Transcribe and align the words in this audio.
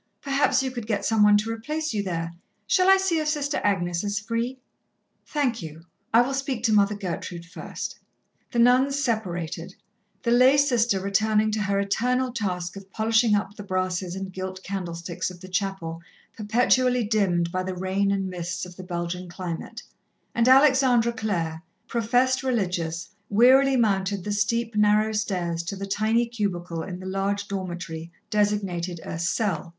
Perhaps 0.23 0.63
you 0.63 0.71
could 0.71 0.87
get 0.87 1.05
some 1.05 1.21
one 1.21 1.37
to 1.37 1.51
replace 1.51 1.93
you 1.93 2.01
there. 2.01 2.31
Shall 2.65 2.89
I 2.89 2.97
see 2.97 3.19
if 3.19 3.27
Sister 3.27 3.61
Agnes 3.63 4.03
is 4.03 4.17
free?" 4.19 4.57
"Thank 5.27 5.61
you, 5.61 5.85
I 6.11 6.21
will 6.23 6.33
speak 6.33 6.63
to 6.63 6.73
Mother 6.73 6.95
Gertrude 6.95 7.45
first." 7.45 7.99
The 8.51 8.57
nuns 8.57 8.97
separated, 8.97 9.75
the 10.23 10.31
lay 10.31 10.57
sister 10.57 10.99
returning 10.99 11.51
to 11.51 11.61
her 11.61 11.79
eternal 11.79 12.31
task 12.33 12.75
of 12.75 12.89
polishing 12.89 13.35
up 13.35 13.55
the 13.55 13.61
brasses 13.61 14.15
and 14.15 14.33
gilt 14.33 14.63
candlesticks 14.63 15.29
of 15.29 15.39
the 15.39 15.47
chapel 15.47 16.01
perpetually 16.35 17.03
dimmed 17.03 17.51
by 17.51 17.61
the 17.61 17.75
rain 17.75 18.09
and 18.09 18.27
mists 18.27 18.65
of 18.65 18.77
the 18.77 18.83
Belgian 18.83 19.29
climate, 19.29 19.83
and 20.33 20.47
Alexandra 20.47 21.13
Clare, 21.13 21.61
professed 21.87 22.41
religious, 22.41 23.07
wearily 23.29 23.77
mounted 23.77 24.23
the 24.23 24.31
steep, 24.31 24.75
narrow 24.75 25.11
stairs 25.11 25.61
to 25.61 25.75
the 25.75 25.85
tiny 25.85 26.25
cubicle 26.25 26.81
in 26.81 26.97
the 26.99 27.05
large 27.05 27.47
dormitory, 27.47 28.11
designated 28.31 28.99
a 29.05 29.19
"cell." 29.19 29.69